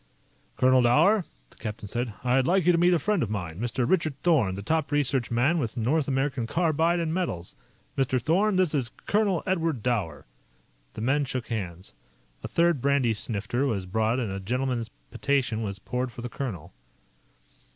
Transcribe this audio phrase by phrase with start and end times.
[0.57, 3.87] "Colonel Dower," the captain said, "I'd like you to meet a friend of mine Mr.
[3.87, 7.55] Richard Thorn, the top research man with North American Carbide & Metals.
[7.95, 8.19] Mr.
[8.19, 10.25] Thorn, this is Colonel Edward Dower."
[10.95, 11.93] The men shook hands.
[12.41, 16.73] A third brandy snifter was brought and a gentleman's potation was poured for the colonel.